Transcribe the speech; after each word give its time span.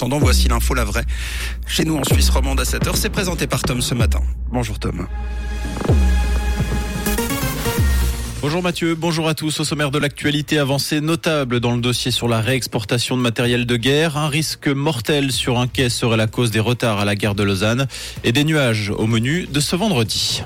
Attendant, 0.00 0.20
voici 0.20 0.46
l'info 0.46 0.74
la 0.74 0.84
vraie. 0.84 1.02
Chez 1.66 1.84
nous 1.84 1.96
en 1.96 2.04
Suisse 2.04 2.30
romande 2.30 2.60
à 2.60 2.62
7h, 2.62 2.94
c'est 2.94 3.10
présenté 3.10 3.48
par 3.48 3.62
Tom 3.62 3.80
ce 3.80 3.94
matin. 3.94 4.20
Bonjour 4.52 4.78
Tom. 4.78 5.08
Bonjour 8.40 8.62
Mathieu, 8.62 8.94
bonjour 8.94 9.26
à 9.26 9.34
tous. 9.34 9.58
Au 9.58 9.64
sommaire 9.64 9.90
de 9.90 9.98
l'actualité, 9.98 10.60
avancée 10.60 11.00
notable 11.00 11.58
dans 11.58 11.74
le 11.74 11.80
dossier 11.80 12.12
sur 12.12 12.28
la 12.28 12.40
réexportation 12.40 13.16
de 13.16 13.22
matériel 13.22 13.66
de 13.66 13.74
guerre. 13.74 14.16
Un 14.16 14.28
risque 14.28 14.68
mortel 14.68 15.32
sur 15.32 15.58
un 15.58 15.66
quai 15.66 15.88
serait 15.88 16.16
la 16.16 16.28
cause 16.28 16.52
des 16.52 16.60
retards 16.60 17.00
à 17.00 17.04
la 17.04 17.16
gare 17.16 17.34
de 17.34 17.42
Lausanne 17.42 17.88
et 18.22 18.30
des 18.30 18.44
nuages 18.44 18.90
au 18.90 19.08
menu 19.08 19.48
de 19.50 19.58
ce 19.58 19.74
vendredi. 19.74 20.44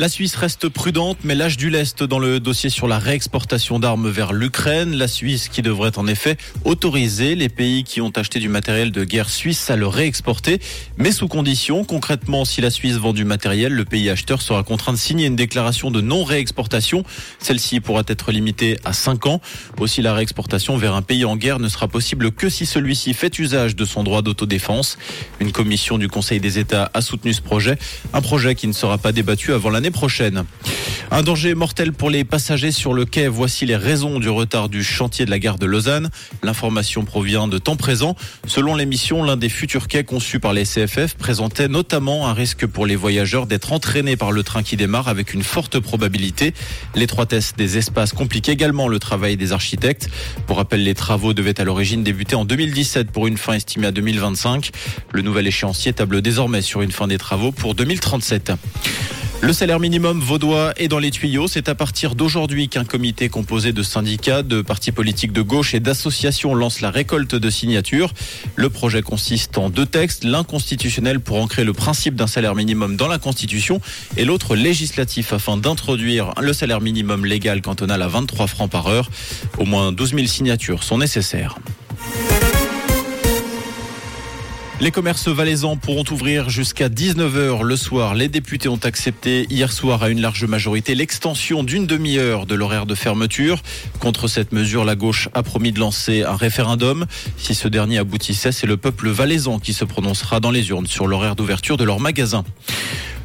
La 0.00 0.08
Suisse 0.08 0.36
reste 0.36 0.68
prudente, 0.68 1.18
mais 1.24 1.34
lâche 1.34 1.56
du 1.56 1.70
lest 1.70 2.04
dans 2.04 2.20
le 2.20 2.38
dossier 2.38 2.70
sur 2.70 2.86
la 2.86 3.00
réexportation 3.00 3.80
d'armes 3.80 4.08
vers 4.08 4.32
l'Ukraine. 4.32 4.94
La 4.94 5.08
Suisse 5.08 5.48
qui 5.48 5.60
devrait 5.60 5.98
en 5.98 6.06
effet 6.06 6.36
autoriser 6.64 7.34
les 7.34 7.48
pays 7.48 7.82
qui 7.82 8.00
ont 8.00 8.12
acheté 8.14 8.38
du 8.38 8.48
matériel 8.48 8.92
de 8.92 9.02
guerre 9.02 9.28
suisse 9.28 9.70
à 9.70 9.76
le 9.76 9.88
réexporter, 9.88 10.60
mais 10.98 11.10
sous 11.10 11.26
condition. 11.26 11.82
Concrètement, 11.82 12.44
si 12.44 12.60
la 12.60 12.70
Suisse 12.70 12.94
vend 12.94 13.12
du 13.12 13.24
matériel, 13.24 13.72
le 13.72 13.84
pays 13.84 14.08
acheteur 14.08 14.40
sera 14.40 14.62
contraint 14.62 14.92
de 14.92 14.98
signer 14.98 15.26
une 15.26 15.34
déclaration 15.34 15.90
de 15.90 16.00
non-réexportation. 16.00 17.02
Celle-ci 17.40 17.80
pourra 17.80 18.04
être 18.06 18.30
limitée 18.30 18.78
à 18.84 18.92
5 18.92 19.26
ans. 19.26 19.40
Aussi, 19.80 20.00
la 20.00 20.14
réexportation 20.14 20.76
vers 20.76 20.94
un 20.94 21.02
pays 21.02 21.24
en 21.24 21.34
guerre 21.34 21.58
ne 21.58 21.68
sera 21.68 21.88
possible 21.88 22.30
que 22.30 22.48
si 22.48 22.66
celui-ci 22.66 23.14
fait 23.14 23.36
usage 23.40 23.74
de 23.74 23.84
son 23.84 24.04
droit 24.04 24.22
d'autodéfense. 24.22 24.96
Une 25.40 25.50
commission 25.50 25.98
du 25.98 26.06
Conseil 26.06 26.38
des 26.38 26.60
États 26.60 26.88
a 26.94 27.00
soutenu 27.00 27.32
ce 27.32 27.42
projet, 27.42 27.78
un 28.12 28.20
projet 28.20 28.54
qui 28.54 28.68
ne 28.68 28.72
sera 28.72 28.96
pas 28.96 29.10
débattu 29.10 29.52
avant 29.52 29.70
l'année 29.70 29.87
prochaine. 29.90 30.44
Un 31.10 31.22
danger 31.22 31.54
mortel 31.54 31.94
pour 31.94 32.10
les 32.10 32.22
passagers 32.24 32.70
sur 32.70 32.92
le 32.92 33.06
quai. 33.06 33.28
Voici 33.28 33.64
les 33.64 33.76
raisons 33.76 34.20
du 34.20 34.28
retard 34.28 34.68
du 34.68 34.84
chantier 34.84 35.24
de 35.24 35.30
la 35.30 35.38
gare 35.38 35.58
de 35.58 35.64
Lausanne. 35.64 36.10
L'information 36.42 37.04
provient 37.04 37.48
de 37.48 37.56
temps 37.56 37.76
présent. 37.76 38.14
Selon 38.46 38.74
l'émission, 38.74 39.22
l'un 39.22 39.38
des 39.38 39.48
futurs 39.48 39.88
quais 39.88 40.04
conçus 40.04 40.38
par 40.38 40.52
les 40.52 40.64
CFF 40.64 41.14
présentait 41.14 41.68
notamment 41.68 42.28
un 42.28 42.34
risque 42.34 42.66
pour 42.66 42.84
les 42.84 42.94
voyageurs 42.94 43.46
d'être 43.46 43.72
entraînés 43.72 44.16
par 44.16 44.32
le 44.32 44.42
train 44.42 44.62
qui 44.62 44.76
démarre 44.76 45.08
avec 45.08 45.32
une 45.32 45.42
forte 45.42 45.78
probabilité. 45.78 46.52
L'étroitesse 46.94 47.54
des 47.56 47.78
espaces 47.78 48.12
complique 48.12 48.50
également 48.50 48.86
le 48.86 48.98
travail 48.98 49.38
des 49.38 49.52
architectes. 49.52 50.10
Pour 50.46 50.58
rappel, 50.58 50.84
les 50.84 50.94
travaux 50.94 51.32
devaient 51.32 51.58
à 51.58 51.64
l'origine 51.64 52.02
débuter 52.02 52.36
en 52.36 52.44
2017 52.44 53.10
pour 53.10 53.26
une 53.26 53.38
fin 53.38 53.54
estimée 53.54 53.86
à 53.86 53.92
2025. 53.92 54.70
Le 55.12 55.22
nouvel 55.22 55.46
échéancier 55.46 55.94
table 55.94 56.20
désormais 56.20 56.60
sur 56.60 56.82
une 56.82 56.92
fin 56.92 57.06
des 57.06 57.18
travaux 57.18 57.50
pour 57.50 57.74
2037. 57.74 58.52
Le 59.40 59.52
salaire 59.52 59.78
minimum 59.78 60.20
vaudois 60.20 60.72
est 60.76 60.88
dans 60.88 60.98
les 60.98 61.12
tuyaux. 61.12 61.46
C'est 61.46 61.68
à 61.68 61.76
partir 61.76 62.16
d'aujourd'hui 62.16 62.68
qu'un 62.68 62.84
comité 62.84 63.28
composé 63.28 63.72
de 63.72 63.84
syndicats, 63.84 64.42
de 64.42 64.62
partis 64.62 64.90
politiques 64.90 65.32
de 65.32 65.42
gauche 65.42 65.74
et 65.74 65.80
d'associations 65.80 66.56
lance 66.56 66.80
la 66.80 66.90
récolte 66.90 67.36
de 67.36 67.48
signatures. 67.48 68.12
Le 68.56 68.68
projet 68.68 69.00
consiste 69.00 69.56
en 69.56 69.70
deux 69.70 69.86
textes, 69.86 70.24
l'un 70.24 70.42
constitutionnel 70.42 71.20
pour 71.20 71.40
ancrer 71.40 71.62
le 71.62 71.72
principe 71.72 72.16
d'un 72.16 72.26
salaire 72.26 72.56
minimum 72.56 72.96
dans 72.96 73.08
la 73.08 73.18
Constitution 73.18 73.80
et 74.16 74.24
l'autre 74.24 74.56
législatif 74.56 75.32
afin 75.32 75.56
d'introduire 75.56 76.32
le 76.40 76.52
salaire 76.52 76.80
minimum 76.80 77.24
légal 77.24 77.62
cantonal 77.62 78.02
à 78.02 78.08
23 78.08 78.48
francs 78.48 78.70
par 78.70 78.88
heure. 78.88 79.08
Au 79.56 79.64
moins 79.64 79.92
12 79.92 80.14
000 80.14 80.26
signatures 80.26 80.82
sont 80.82 80.98
nécessaires. 80.98 81.56
Les 84.80 84.92
commerces 84.92 85.26
valaisans 85.26 85.76
pourront 85.76 86.04
ouvrir 86.12 86.50
jusqu'à 86.50 86.88
19h 86.88 87.62
le 87.62 87.76
soir. 87.76 88.14
Les 88.14 88.28
députés 88.28 88.68
ont 88.68 88.78
accepté 88.84 89.44
hier 89.50 89.72
soir 89.72 90.04
à 90.04 90.08
une 90.08 90.20
large 90.20 90.44
majorité 90.44 90.94
l'extension 90.94 91.64
d'une 91.64 91.84
demi-heure 91.84 92.46
de 92.46 92.54
l'horaire 92.54 92.86
de 92.86 92.94
fermeture. 92.94 93.60
Contre 93.98 94.28
cette 94.28 94.52
mesure, 94.52 94.84
la 94.84 94.94
gauche 94.94 95.30
a 95.34 95.42
promis 95.42 95.72
de 95.72 95.80
lancer 95.80 96.22
un 96.22 96.36
référendum. 96.36 97.06
Si 97.36 97.56
ce 97.56 97.66
dernier 97.66 97.98
aboutissait, 97.98 98.52
c'est 98.52 98.68
le 98.68 98.76
peuple 98.76 99.08
valaisan 99.08 99.58
qui 99.58 99.72
se 99.72 99.84
prononcera 99.84 100.38
dans 100.38 100.52
les 100.52 100.68
urnes 100.68 100.86
sur 100.86 101.08
l'horaire 101.08 101.34
d'ouverture 101.34 101.76
de 101.76 101.82
leur 101.82 101.98
magasin. 101.98 102.44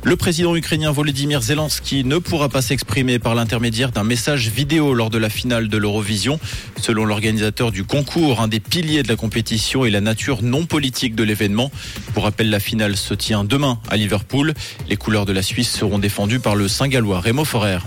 Le 0.05 0.17
président 0.17 0.53
ukrainien 0.53 0.91
Volodymyr 0.91 1.41
Zelensky 1.41 2.03
ne 2.03 2.17
pourra 2.17 2.49
pas 2.49 2.61
s'exprimer 2.61 3.19
par 3.19 3.35
l'intermédiaire 3.35 3.91
d'un 3.91 4.03
message 4.03 4.49
vidéo 4.49 4.93
lors 4.93 5.09
de 5.09 5.17
la 5.17 5.29
finale 5.29 5.69
de 5.69 5.77
l'Eurovision. 5.77 6.41
Selon 6.75 7.05
l'organisateur 7.05 7.71
du 7.71 7.85
concours, 7.85 8.41
un 8.41 8.49
des 8.49 8.59
piliers 8.59 9.01
de 9.01 9.07
la 9.07 9.15
compétition 9.15 9.85
est 9.85 9.89
la 9.89 10.01
nature 10.01 10.43
non 10.43 10.65
politique 10.65 11.15
de 11.15 11.23
l'événement. 11.23 11.71
Pour 12.13 12.23
rappel, 12.23 12.49
la 12.49 12.59
finale 12.59 12.97
se 12.97 13.13
tient 13.13 13.45
demain 13.45 13.79
à 13.89 13.95
Liverpool. 13.95 14.53
Les 14.89 14.97
couleurs 14.97 15.25
de 15.25 15.31
la 15.31 15.41
Suisse 15.41 15.71
seront 15.71 15.99
défendues 15.99 16.41
par 16.41 16.57
le 16.57 16.67
Saint-Gallois 16.67 17.21
Remo 17.21 17.45
Forer. 17.45 17.79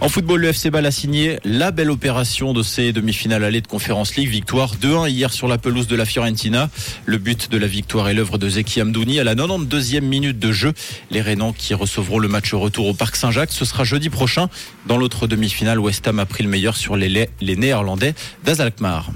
En 0.00 0.08
football, 0.08 0.42
le 0.42 0.48
FC 0.48 0.70
Ball 0.70 0.86
a 0.86 0.92
signé 0.92 1.40
la 1.44 1.72
belle 1.72 1.90
opération 1.90 2.52
de 2.52 2.62
ses 2.62 2.92
demi-finales 2.92 3.42
allées 3.42 3.60
de 3.60 3.66
Conférence 3.66 4.14
League. 4.14 4.28
Victoire 4.28 4.76
2-1 4.76 5.10
hier 5.10 5.32
sur 5.32 5.48
la 5.48 5.58
pelouse 5.58 5.88
de 5.88 5.96
la 5.96 6.04
Fiorentina. 6.04 6.70
Le 7.04 7.18
but 7.18 7.50
de 7.50 7.58
la 7.58 7.66
victoire 7.66 8.08
est 8.08 8.14
l'œuvre 8.14 8.38
de 8.38 8.48
Zeki 8.48 8.80
Amdouni 8.80 9.18
à 9.18 9.24
la 9.24 9.34
92e 9.34 10.02
minute 10.02 10.38
de 10.38 10.52
jeu. 10.52 10.72
Les 11.10 11.20
Rénans 11.20 11.52
qui 11.52 11.74
recevront 11.74 12.20
le 12.20 12.28
match 12.28 12.54
retour 12.54 12.86
au 12.86 12.94
Parc 12.94 13.16
Saint-Jacques, 13.16 13.50
ce 13.50 13.64
sera 13.64 13.82
jeudi 13.82 14.08
prochain. 14.08 14.48
Dans 14.86 14.98
l'autre 14.98 15.26
demi-finale, 15.26 15.80
West 15.80 16.06
Ham 16.06 16.20
a 16.20 16.26
pris 16.26 16.44
le 16.44 16.48
meilleur 16.48 16.76
sur 16.76 16.96
les, 16.96 17.28
les 17.40 17.56
Néerlandais 17.56 18.14
d'Azalkmaar. 18.44 19.10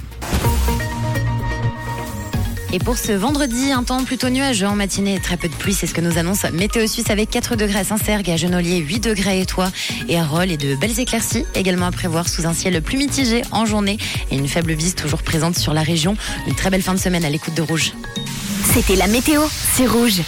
Et 2.74 2.78
pour 2.78 2.96
ce 2.96 3.12
vendredi, 3.12 3.70
un 3.70 3.82
temps 3.82 4.02
plutôt 4.02 4.30
nuageux 4.30 4.66
en 4.66 4.74
matinée, 4.74 5.20
très 5.20 5.36
peu 5.36 5.48
de 5.48 5.54
pluie, 5.54 5.74
c'est 5.74 5.86
ce 5.86 5.92
que 5.92 6.00
nous 6.00 6.16
annonce 6.16 6.44
Météo 6.52 6.86
Suisse 6.86 7.10
avec 7.10 7.28
4 7.28 7.54
degrés 7.54 7.80
à 7.80 7.84
Saint-Sergue, 7.84 8.30
à 8.30 8.36
Genolier 8.36 8.78
8 8.78 9.00
degrés 9.00 9.40
et 9.40 9.46
et 10.08 10.18
à 10.18 10.24
Rolles 10.24 10.50
et 10.50 10.56
de 10.56 10.74
belles 10.74 10.98
éclaircies 10.98 11.44
également 11.54 11.86
à 11.86 11.90
prévoir 11.90 12.28
sous 12.28 12.46
un 12.46 12.54
ciel 12.54 12.80
plus 12.80 12.96
mitigé 12.96 13.42
en 13.50 13.66
journée 13.66 13.98
et 14.30 14.36
une 14.36 14.48
faible 14.48 14.74
bise 14.74 14.94
toujours 14.94 15.22
présente 15.22 15.58
sur 15.58 15.74
la 15.74 15.82
région. 15.82 16.16
Une 16.46 16.54
très 16.54 16.70
belle 16.70 16.82
fin 16.82 16.94
de 16.94 16.98
semaine 16.98 17.24
à 17.24 17.30
l'écoute 17.30 17.54
de 17.54 17.62
Rouge. 17.62 17.92
C'était 18.72 18.96
la 18.96 19.06
météo, 19.06 19.42
c'est 19.74 19.86
Rouge. 19.86 20.20